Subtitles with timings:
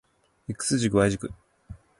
[0.49, 1.31] X 軸 Y 軸